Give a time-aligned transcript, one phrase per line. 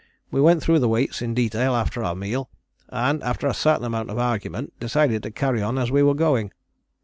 [0.31, 2.49] We went through the weights in detail after our meal,
[2.89, 6.51] and, after a certain amount of argument, decided to carry on as we were going.